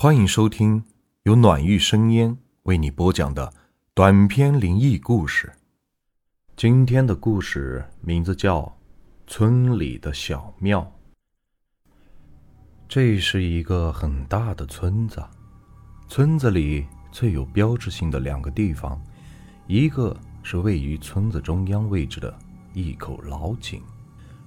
[0.00, 0.84] 欢迎收听
[1.24, 3.52] 由暖玉生烟为你播讲的
[3.94, 5.52] 短篇灵异故事。
[6.54, 8.60] 今天的故事名字叫
[9.26, 10.82] 《村里的小庙》。
[12.88, 15.20] 这是一个很大的村子，
[16.06, 19.02] 村子里最有标志性的两个地方，
[19.66, 22.32] 一个是位于村子中央位置的
[22.72, 23.82] 一口老井，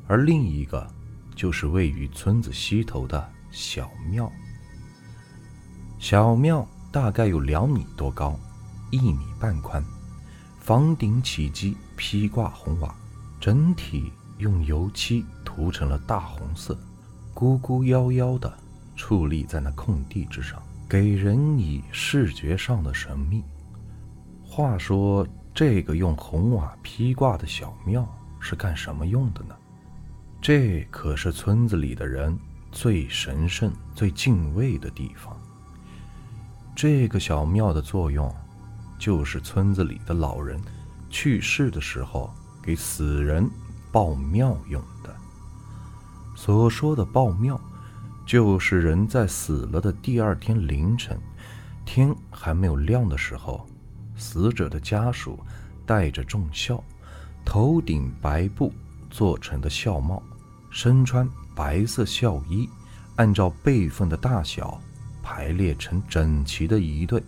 [0.08, 0.90] 而另一个
[1.36, 4.32] 就是位于村子西头的小庙。
[6.02, 8.36] 小庙大概有两米多高，
[8.90, 9.86] 一米半宽，
[10.60, 12.94] 房顶起基披挂红瓦，
[13.40, 16.76] 整体用油漆涂成了大红色，
[17.36, 18.52] 孤孤夭夭的
[18.98, 23.44] 矗立在那空地之上，给人以视觉上的神秘。
[24.44, 29.56] 话说，这个用红瓦披挂的小庙是干什么用的呢？
[30.42, 32.36] 这可是村子里的人
[32.72, 35.40] 最神圣、最敬畏的地方。
[36.76, 38.34] 这个小庙的作用，
[38.98, 40.60] 就是村子里的老人
[41.10, 43.48] 去世的时候给死人
[43.92, 45.16] 报庙用的。
[46.36, 47.60] 所说的报庙，
[48.26, 51.20] 就是人在死了的第二天凌晨，
[51.86, 53.68] 天还没有亮的时候，
[54.16, 55.40] 死者的家属
[55.86, 56.84] 带着重孝，
[57.46, 58.74] 头顶白布
[59.10, 60.24] 做成的孝帽，
[60.72, 62.68] 身穿白色孝衣，
[63.18, 64.82] 按照辈分的大小。
[65.32, 67.24] 排列成整齐的一队，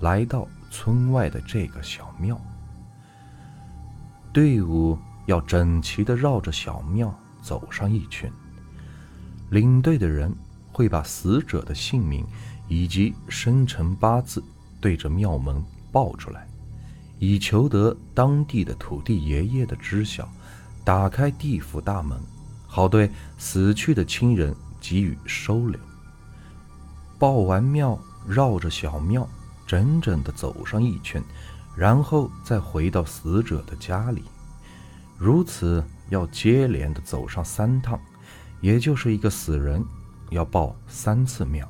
[0.00, 2.40] 来到村外的这个小庙。
[4.32, 8.32] 队伍要整齐地绕着小庙走上一圈。
[9.50, 10.34] 领队的人
[10.72, 12.24] 会把死者的姓名
[12.68, 14.42] 以及生辰八字
[14.80, 16.48] 对着庙门报出来，
[17.18, 20.26] 以求得当地的土地爷爷的知晓，
[20.82, 22.18] 打开地府大门，
[22.66, 25.78] 好对死去的亲人给予收留。
[27.22, 29.28] 报完庙，绕着小庙
[29.64, 31.22] 整整的走上一圈，
[31.76, 34.24] 然后再回到死者的家里，
[35.16, 37.96] 如此要接连的走上三趟，
[38.60, 39.84] 也就是一个死人
[40.30, 41.64] 要报三次庙，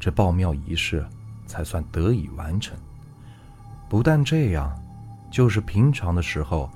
[0.00, 1.06] 这报庙仪式
[1.46, 2.74] 才算得以完成。
[3.90, 4.74] 不但这样，
[5.30, 6.70] 就是平常的时候，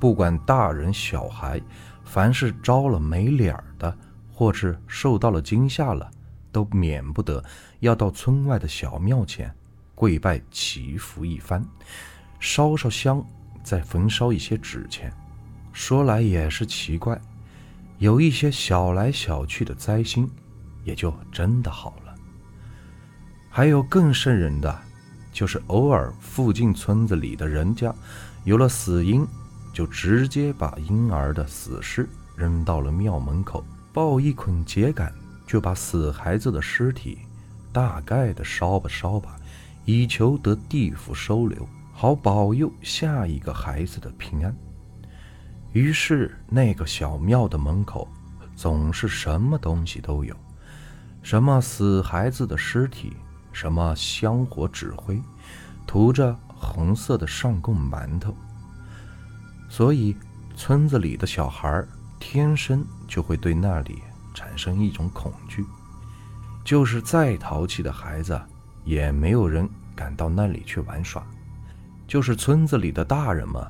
[0.00, 1.60] 不管大人小孩，
[2.02, 3.94] 凡是招了没脸的，
[4.32, 6.10] 或是受到了惊吓了。
[6.52, 7.42] 都免不得
[7.80, 9.52] 要到村外的小庙前
[9.94, 11.64] 跪拜祈福一番，
[12.38, 13.24] 烧烧香，
[13.64, 15.12] 再焚烧一些纸钱。
[15.72, 17.18] 说来也是奇怪，
[17.98, 20.28] 有一些小来小去的灾星，
[20.84, 22.14] 也就真的好了。
[23.48, 24.78] 还有更瘆人的，
[25.32, 27.94] 就是偶尔附近村子里的人家
[28.44, 29.26] 有了死婴，
[29.72, 35.12] 就直接把婴儿的死尸扔到了庙门口，抱一捆秸秆。
[35.52, 37.18] 就把死孩子的尸体
[37.74, 39.36] 大概的烧吧烧吧，
[39.84, 44.56] 以求得地府收留，好保佑下一个孩子的平安。
[45.72, 48.08] 于是那个小庙的门口
[48.56, 50.34] 总是什么东西都有，
[51.22, 53.12] 什么死孩子的尸体，
[53.52, 55.20] 什么香火纸灰，
[55.86, 58.34] 涂着红色的上供馒头。
[59.68, 60.16] 所以
[60.56, 61.84] 村子里的小孩
[62.18, 64.00] 天生就会对那里。
[64.34, 65.64] 产生一种恐惧，
[66.64, 68.40] 就是再淘气的孩子，
[68.84, 71.26] 也没有人敢到那里去玩耍。
[72.06, 73.64] 就是村子里的大人们，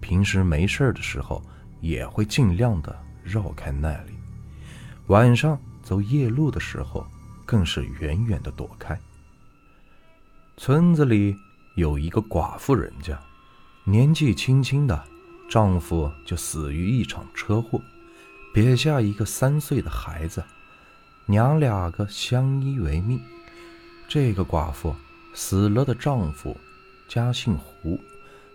[0.00, 1.42] 平时没事的时候，
[1.80, 4.12] 也会尽量的绕开那里。
[5.08, 7.06] 晚上走夜路的时候，
[7.44, 8.98] 更是远远的躲开。
[10.56, 11.36] 村子里
[11.76, 13.18] 有一个寡妇人家，
[13.84, 15.04] 年纪轻轻的，
[15.48, 17.80] 丈夫就死于一场车祸。
[18.60, 20.42] 撇下一个三岁的孩子，
[21.26, 23.20] 娘俩个相依为命。
[24.08, 24.96] 这个寡妇
[25.32, 26.58] 死了的丈夫
[27.06, 28.00] 家姓胡，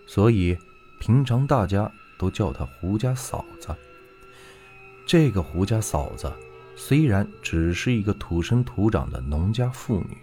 [0.06, 0.58] 所以
[1.00, 3.74] 平常大家都叫她胡家嫂子。
[5.06, 6.30] 这个胡家嫂子
[6.76, 10.18] 虽然只是一个土生土长的农家妇女，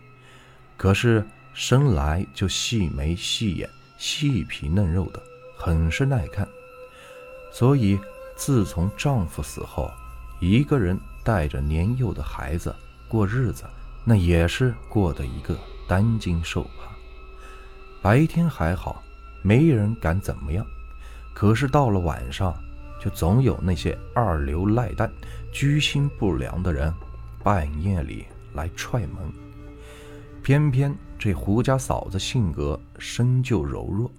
[0.77, 1.25] 可是
[1.55, 3.67] 生来就细眉细眼、
[3.97, 5.19] 细皮嫩肉的，
[5.57, 6.47] 很是耐看，
[7.51, 7.99] 所以。
[8.43, 9.91] 自从丈夫死后，
[10.39, 12.75] 一个人带着年幼的孩子
[13.07, 13.65] 过日子，
[14.03, 15.55] 那也是过得一个
[15.87, 16.89] 担惊受怕。
[18.01, 19.03] 白天还好，
[19.43, 20.65] 没人敢怎么样，
[21.35, 22.51] 可是到了晚上，
[22.99, 25.07] 就总有那些二流赖蛋、
[25.53, 26.91] 居心不良的人，
[27.43, 29.31] 半夜里来踹门。
[30.41, 34.09] 偏偏这胡家嫂子性格生就柔弱，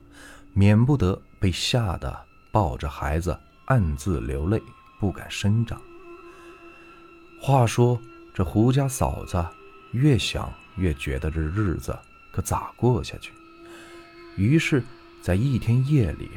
[0.53, 2.17] 免不得被吓得
[2.53, 3.37] 抱着孩子。
[3.73, 4.63] 暗自流泪，
[5.01, 5.81] 不敢声张。
[7.41, 7.99] 话说，
[8.35, 9.43] 这胡家嫂子
[9.93, 11.99] 越想越觉得这日子
[12.31, 13.33] 可咋过下去。
[14.37, 14.85] 于是，
[15.23, 16.29] 在一天夜里，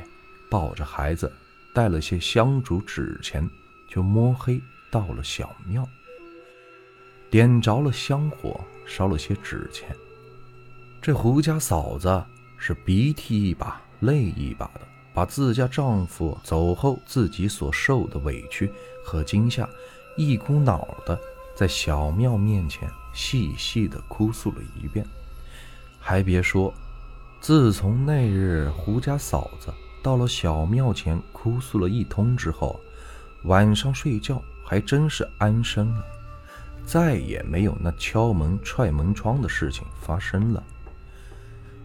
[0.50, 1.30] 抱着孩子，
[1.74, 3.50] 带了些香烛纸钱，
[3.90, 5.86] 就摸黑到了小庙，
[7.30, 9.94] 点着了香火，烧了些纸钱。
[11.02, 12.24] 这胡家嫂子
[12.58, 18.70] 是鼻涕一把泪一把的，把自家丈夫走后自己所受的委屈
[19.06, 19.68] 和惊吓，
[20.18, 21.18] 一股脑的
[21.56, 25.08] 在小庙面前细细的哭诉了一遍。
[26.02, 26.74] 还别说，
[27.40, 29.74] 自从那日胡家嫂子
[30.04, 32.78] 到了小庙前哭诉了一通之后，
[33.46, 36.04] 晚上睡觉还真是安生了，
[36.86, 40.62] 再也没有那敲门踹门窗的事情发生了。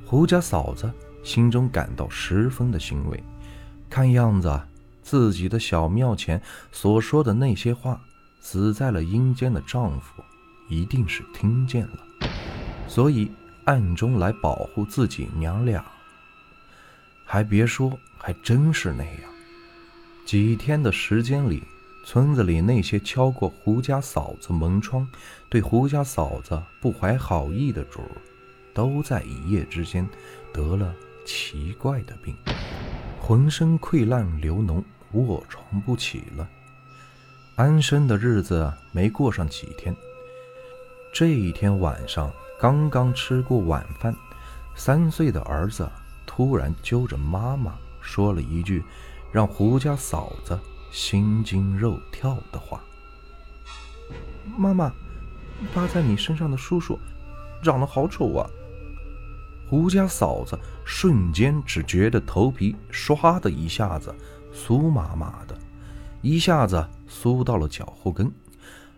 [0.04, 0.90] 胡家嫂子
[1.22, 3.22] 心中感到十分的欣慰，
[3.88, 4.60] 看样子
[5.02, 6.40] 自己的小庙前
[6.72, 8.00] 所说的那些话，
[8.40, 10.22] 死在了阴间的丈夫
[10.68, 11.98] 一定是听见了，
[12.88, 13.30] 所以
[13.64, 15.84] 暗中来保护自己娘俩。
[17.24, 19.30] 还别说，还真是那样。
[20.24, 21.62] 几天的时间里，
[22.04, 25.06] 村子里那些敲过胡家嫂子门窗、
[25.48, 28.00] 对胡家嫂子不怀好意的主。
[28.72, 30.08] 都在一夜之间
[30.52, 30.94] 得了
[31.32, 32.34] 奇怪的病，
[33.20, 34.82] 浑身溃烂流脓，
[35.12, 36.48] 卧床不起了。
[37.54, 39.94] 安生的日子没过上几天，
[41.14, 44.12] 这一天晚上刚刚吃过晚饭，
[44.74, 45.88] 三岁的儿子
[46.26, 48.82] 突然揪着妈妈说了一句
[49.30, 50.58] 让胡家嫂子
[50.90, 52.82] 心惊肉跳的话
[54.58, 54.92] ：“妈妈，
[55.72, 56.98] 趴在你身上的叔叔
[57.62, 58.50] 长得好丑啊！”
[59.70, 64.12] 胡家嫂子瞬间只觉得头皮唰的一下子
[64.52, 65.56] 酥麻麻的，
[66.22, 68.28] 一下子酥到了脚后跟，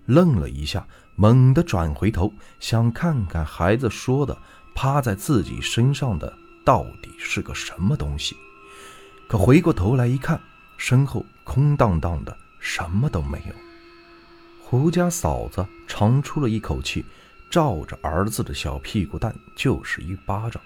[0.07, 4.35] 愣了一下，猛地转回头想看看孩子说的
[4.75, 6.33] 趴在自己身上的
[6.65, 8.35] 到底是个什么东西，
[9.29, 10.41] 可回过头来一看，
[10.79, 13.55] 身后空荡荡的，什么都没有。
[14.63, 17.05] 胡家嫂子长出了一口气。
[17.53, 20.59] 照着儿子的小屁股蛋就是一巴掌。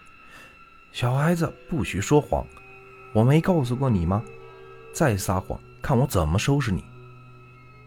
[0.93, 2.47] 小孩子不许说谎，
[3.13, 4.23] 我没告诉过你吗？
[4.93, 6.85] 再撒谎，看我怎么收拾你！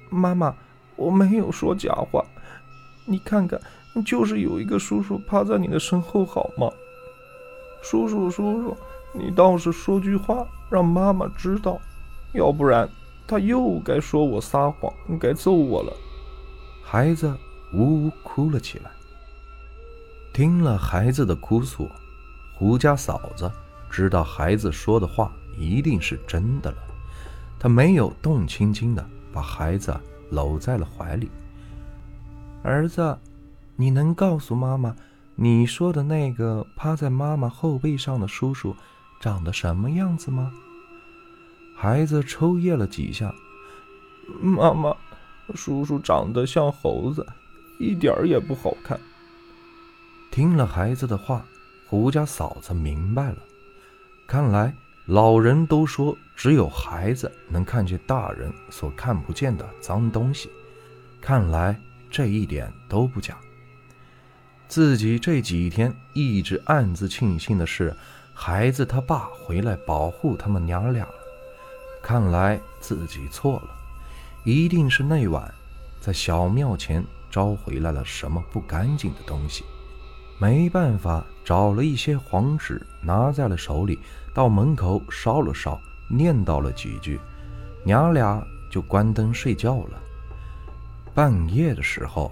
[0.09, 0.53] 妈妈，
[0.97, 2.21] 我没有说假话，
[3.05, 3.57] 你看看，
[4.05, 6.69] 就是有一个叔叔趴在你的身后，好吗？
[7.81, 8.77] 叔叔，叔叔，
[9.13, 11.79] 你倒是说句话，让妈妈知道，
[12.33, 12.89] 要不然
[13.25, 15.93] 他又该说我撒谎，该揍我了。
[16.83, 17.33] 孩子。
[17.73, 18.91] 呜呜哭了起来。
[20.33, 21.89] 听了孩子的哭诉，
[22.55, 23.51] 胡家嫂子
[23.89, 26.77] 知道孩子说的话一定是真的了。
[27.59, 29.99] 她没有动轻轻的把孩子
[30.29, 31.29] 搂在了怀里。
[32.63, 33.17] 儿子，
[33.75, 34.95] 你能告诉妈妈，
[35.35, 38.75] 你说的那个趴在妈妈后背上的叔叔
[39.19, 40.51] 长得什么样子吗？
[41.75, 43.33] 孩子抽噎了几下。
[44.41, 44.95] 妈妈，
[45.55, 47.25] 叔叔长得像猴子。
[47.79, 48.99] 一点儿也不好看。
[50.29, 51.43] 听了孩子的话，
[51.87, 53.37] 胡家嫂子明白了。
[54.27, 54.71] 看来
[55.05, 60.49] 老人都说，只有孩子能看见大人所看不见的脏东西。
[61.21, 61.79] 看来
[62.11, 63.37] 这一点都不假。
[64.67, 67.95] 自己这几天一直暗自庆幸的是，
[68.33, 71.13] 孩子他爸回来保护他们娘俩了。
[72.03, 73.69] 看来自己错了，
[74.43, 75.51] 一定是那晚
[76.01, 77.03] 在小庙前。
[77.29, 79.63] 招回来了什么不干净的东西？
[80.39, 83.99] 没办法，找了一些黄纸，拿在了手里，
[84.33, 87.19] 到门口烧了烧，念叨了几句，
[87.83, 90.01] 娘俩就关灯睡觉了。
[91.13, 92.31] 半夜的时候，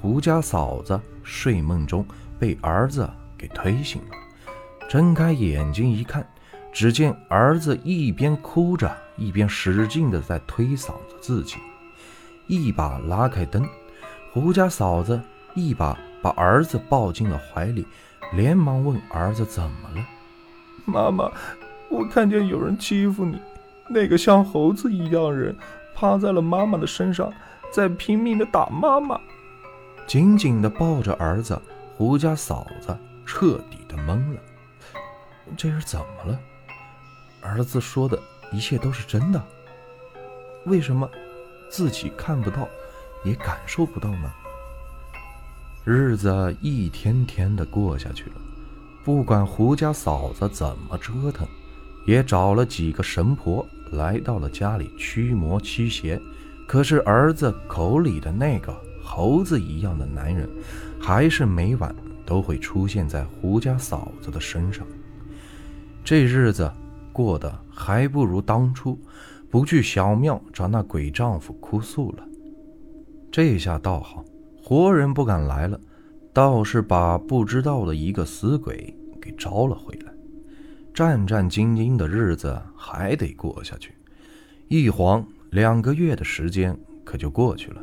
[0.00, 2.06] 胡家嫂子睡梦中
[2.38, 3.06] 被儿子
[3.36, 4.16] 给推醒了，
[4.88, 6.26] 睁开眼睛一看，
[6.72, 11.56] 只见儿子一边哭着，一边使劲的在推搡着自己，
[12.46, 13.62] 一把拉开灯。
[14.32, 15.20] 胡家嫂子
[15.54, 17.86] 一把把儿子抱进了怀里，
[18.32, 20.02] 连忙问儿子怎么了。
[20.86, 21.30] 妈妈，
[21.90, 23.38] 我看见有人欺负你，
[23.88, 25.54] 那个像猴子一样人
[25.94, 27.30] 趴在了妈妈的身上，
[27.70, 29.20] 在拼命的打妈妈。
[30.06, 31.60] 紧紧的抱着儿子，
[31.98, 32.96] 胡家嫂子
[33.26, 34.40] 彻底的懵了。
[35.58, 36.40] 这是怎么了？
[37.42, 38.18] 儿子说的
[38.50, 39.42] 一切都是真的？
[40.64, 41.06] 为什么
[41.68, 42.66] 自己看不到？
[43.24, 44.30] 也感受不到呢。
[45.84, 48.36] 日子一天天的过下去了，
[49.04, 51.46] 不管胡家嫂子怎么折腾，
[52.06, 56.20] 也找了几个神婆来到了家里驱魔驱邪，
[56.68, 60.48] 可是儿子口里的那个猴子一样的男人，
[61.00, 64.86] 还是每晚都会出现在胡家嫂子的身上。
[66.04, 66.72] 这日子
[67.12, 68.98] 过得还不如当初
[69.50, 72.24] 不去小庙找那鬼丈夫哭诉了。
[73.32, 74.22] 这下倒好，
[74.62, 75.80] 活人不敢来了，
[76.34, 80.12] 倒是把不知道的一个死鬼给招了回来。
[80.92, 83.94] 战战兢兢的日子还得过下去，
[84.68, 87.82] 一晃两个月的时间可就过去了。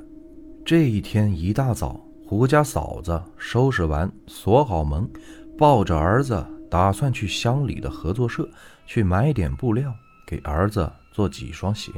[0.64, 5.10] 这一天一大早，胡家嫂子收拾完，锁好门，
[5.58, 8.48] 抱着儿子，打算去乡里的合作社
[8.86, 9.92] 去买点布料，
[10.28, 11.92] 给儿子做几双鞋。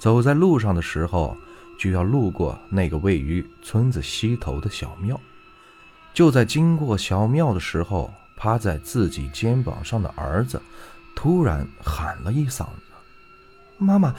[0.00, 1.36] 走在路上的时候，
[1.78, 5.18] 就要路过那个位于村子西头的小庙。
[6.12, 10.60] 就在经过小庙的时候，趴在自己肩膀上的儿子
[11.14, 12.82] 突然喊了一嗓子
[13.78, 14.14] ：“妈妈！”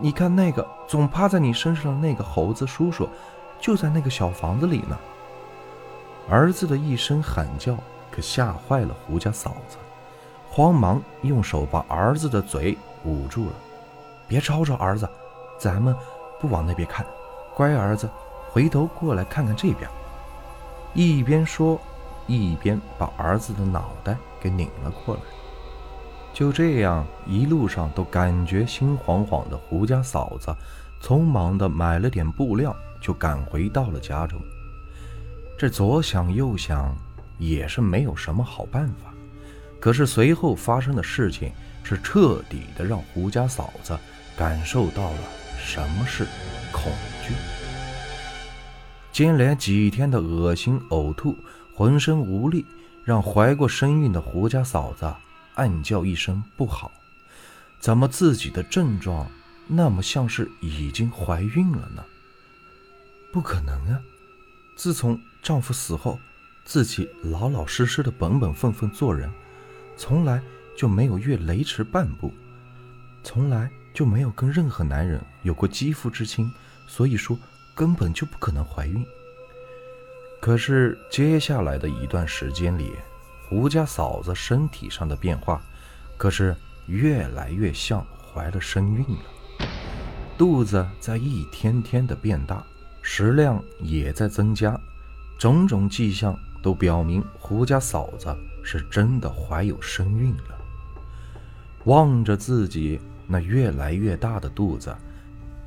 [0.00, 3.08] 你看那个总趴在你身上的那个猴子叔叔，
[3.60, 4.98] 就在那个小房子里呢。
[6.28, 7.78] 儿子的一声喊叫
[8.10, 9.76] 可吓坏了胡家嫂子，
[10.50, 13.52] 慌忙用手把儿子的嘴捂住了。
[14.26, 15.08] 别吵吵，儿子，
[15.60, 15.94] 咱们
[16.44, 17.06] 不往那边看，
[17.54, 18.06] 乖儿子，
[18.50, 19.88] 回头过来看看这边。
[20.92, 21.80] 一边说，
[22.26, 25.22] 一边把儿子的脑袋给拧了过来。
[26.34, 29.56] 就这样，一路上都感觉心慌慌的。
[29.56, 30.54] 胡家嫂子
[31.00, 34.38] 匆忙的买了点布料，就赶回到了家中。
[35.58, 36.94] 这左想右想，
[37.38, 39.14] 也是没有什么好办法。
[39.80, 41.50] 可是随后发生的事情，
[41.82, 43.98] 是彻底的让胡家嫂子
[44.36, 45.18] 感受到了
[45.64, 46.26] 什么是
[46.70, 46.92] 恐
[47.26, 47.34] 惧。
[49.10, 51.36] 接连几天的恶心、呕吐、
[51.74, 52.66] 浑身无力，
[53.02, 55.12] 让怀过身孕的胡家嫂子。
[55.54, 56.90] 暗叫一声不好，
[57.78, 59.30] 怎么自己的症状
[59.68, 62.04] 那么像是已经怀孕了呢？
[63.32, 64.00] 不可能啊！
[64.76, 66.18] 自从丈夫死后，
[66.64, 69.30] 自己老老实实的本本分分做人，
[69.96, 70.42] 从来
[70.76, 72.32] 就没有越雷池半步，
[73.22, 76.52] 从来就没有跟任何男人有过肌肤之亲，
[76.88, 77.38] 所以说
[77.74, 79.06] 根本就不可能怀孕。
[80.40, 82.92] 可是接下来的一段时间里，
[83.48, 85.62] 胡家嫂子身体上的变化，
[86.18, 86.54] 可是
[86.86, 89.66] 越来越像怀了身孕了。
[90.36, 92.62] 肚子在一天天的变大，
[93.00, 94.78] 食量也在增加，
[95.38, 100.58] 种种迹象都表明胡家嫂子是真的怀有身孕了。
[101.84, 104.94] 望着自己那越来越大的肚子，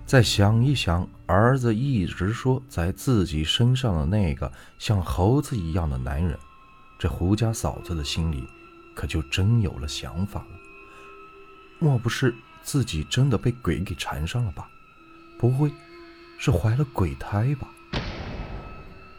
[0.06, 6.38] 再想一想儿子一直说在自己身上的那个像猴子一样的男人。
[7.00, 8.44] 这胡家嫂子的心里，
[8.96, 10.48] 可就真有了想法了。
[11.80, 12.34] 莫不是
[12.64, 14.68] 自己真的被鬼给缠上了吧？
[15.38, 15.72] 不会
[16.40, 17.68] 是怀了鬼胎吧？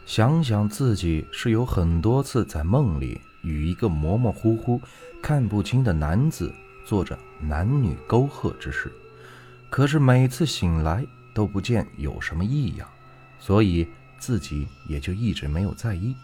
[0.05, 4.81] 想想自己是有很多次在梦里与一个模模糊糊、
[5.21, 6.53] 看不清的男子
[6.89, 8.91] 做着男女沟壑之事，
[9.69, 11.05] 可是每次醒来
[11.35, 12.89] 都不见有什么异样，
[13.39, 16.15] 所以自己也就一直没有在意。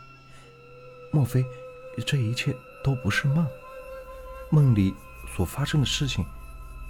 [1.12, 1.46] 莫非
[2.04, 2.52] 这一切
[2.84, 3.46] 都不是梦？
[4.50, 4.92] 梦里
[5.36, 6.26] 所发生的事情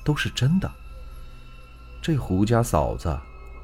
[0.06, 0.72] 都是真的？
[2.02, 3.20] 这胡家嫂子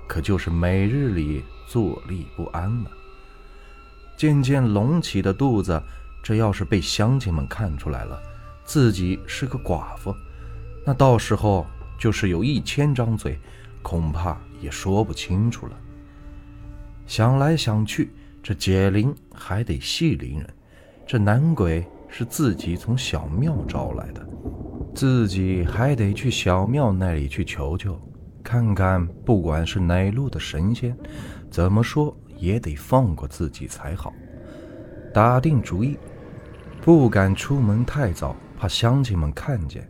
[0.09, 2.91] 可就是每日里坐立不安了。
[4.17, 5.81] 渐渐隆起的肚子，
[6.21, 8.21] 这要是被乡亲们看出来了，
[8.71, 10.15] 自己是个寡妇，
[10.85, 11.67] 那到时候
[11.99, 13.37] 就是有一千张嘴，
[13.81, 15.77] 恐怕也说不清楚了。
[17.05, 18.13] 想来想去。
[18.41, 20.49] 这解铃还得系铃人，
[21.05, 24.25] 这男鬼是自己从小庙招来的，
[24.95, 27.99] 自己还得去小庙那里去求求，
[28.41, 30.97] 看看不管是哪路的神仙，
[31.51, 34.13] 怎么说也得放过自己才好。
[35.13, 35.97] 打定主意，
[36.81, 39.89] 不敢出门太早，怕乡亲们看见。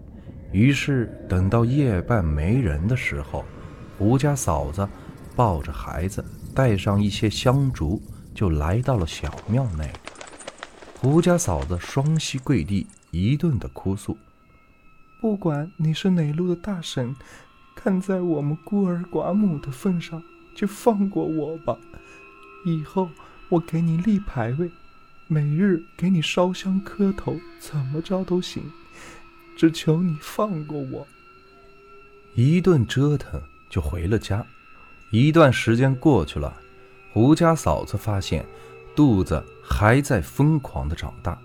[0.54, 3.44] 于是等到夜半没人的时候，
[3.98, 4.88] 胡家嫂子
[5.36, 6.24] 抱着孩子，
[6.56, 8.02] 带上一些香烛。
[8.34, 9.90] 就来到了小庙那里，
[11.02, 14.18] 胡家嫂子双膝跪地，一顿的哭诉
[15.20, 17.14] ：“不管你是哪路的大神，
[17.76, 20.24] 看在我们孤儿寡母的份上，
[20.56, 21.78] 就放过我吧。
[22.66, 23.10] 以后
[23.50, 24.72] 我给你立牌位，
[25.34, 28.62] 每日给你烧香磕头，怎么着都行，
[29.56, 31.08] 只求你放过我。”
[32.36, 34.46] 一顿折腾就回了家。
[35.10, 36.54] 一段时间过去了。
[37.14, 38.46] 胡家嫂子发现，
[38.94, 41.40] 肚子还在疯狂的长大，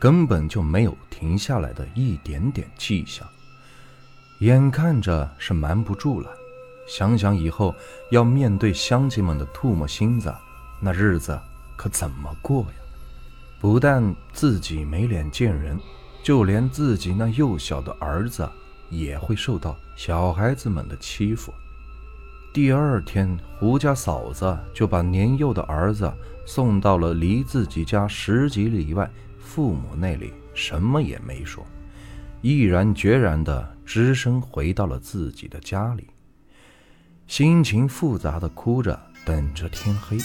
[0.00, 3.24] 根本就没有停下来的一点点迹象。
[4.40, 6.28] 眼看着是瞒不住了，
[6.88, 7.72] 想想以后
[8.10, 10.34] 要面对乡亲们的唾沫星子，
[10.80, 11.38] 那日子
[11.76, 12.87] 可怎么过呀？
[13.60, 15.78] 不但自己没脸见人，
[16.22, 18.48] 就连自己那幼小的儿子
[18.88, 21.52] 也会受到小孩子们的欺负。
[22.52, 26.12] 第二天，胡家嫂子就把年幼的儿子
[26.46, 31.66] 送到了离自己家十几里外父母那里，什么也没说，
[32.40, 36.06] 毅然决然地只身回到了自己的家里，
[37.26, 40.16] 心情复杂的哭着等着天黑，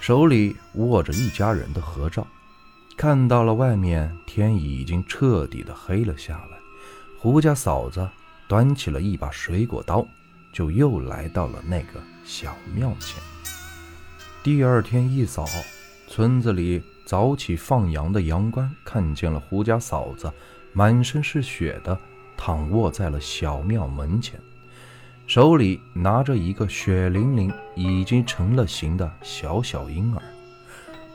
[0.00, 2.26] 手里握着一家人的合照。
[3.00, 6.58] 看到了外面天已经彻底的黑了下来，
[7.18, 8.06] 胡家嫂子
[8.46, 10.06] 端起了一把水果刀，
[10.52, 13.18] 就又来到了那个小庙前。
[14.42, 15.46] 第二天一早，
[16.08, 20.30] 村子里早起放羊的羊倌看见了胡家嫂子
[20.74, 21.98] 满身是血的
[22.36, 24.38] 躺卧在了小庙门前，
[25.26, 30.22] 手里拿着一个血淋淋、已经成了形的小小婴儿。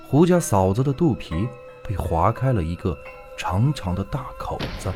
[0.07, 1.47] 胡家嫂子的肚皮。
[1.87, 2.97] 被划开了一个
[3.37, 4.91] 长长的大口子，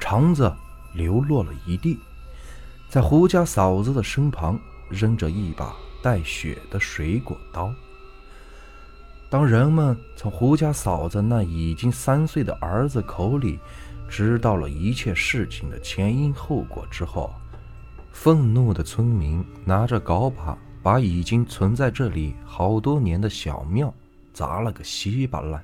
[0.00, 0.52] 肠子
[0.92, 1.98] 流落了一地。
[2.88, 7.72] 在胡家嫂子的身旁扔着一把带血的水果刀。
[9.28, 13.58] 当人们从胡家嫂子那已经三岁的儿子口里
[14.08, 17.34] 知道了一切事情的前因后果之后，
[18.12, 23.92] 愤怒的村民拿着镐把把已经存在这里好多年的小庙
[24.32, 25.62] 砸了个稀巴烂。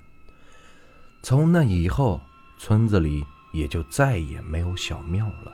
[1.23, 2.21] 从那以后，
[2.59, 5.53] 村子里也就再也没有小庙了。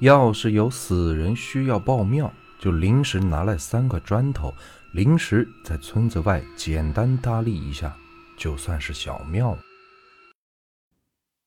[0.00, 4.54] 要是有死人需要报庙，就临时拿来三块砖头，
[4.92, 7.96] 临时在村子外简单搭立一下，
[8.36, 9.58] 就算是小庙。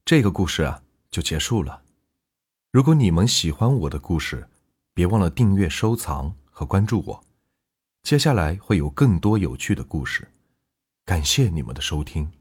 [0.04, 1.82] 这个故事啊，就结束了。
[2.72, 4.48] 如果你们喜欢我的故事，
[4.94, 7.24] 别忘了订阅、收藏和关注我。
[8.04, 10.28] 接下来会有更多有趣的故事。
[11.06, 12.39] 感谢你们的收听。